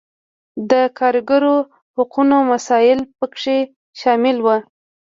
د 0.71 0.73
کارګرو 0.99 1.55
حقونو 1.95 2.37
مسایل 2.51 2.99
پکې 3.17 3.57
شامل 3.99 4.37
وو. 4.45 4.57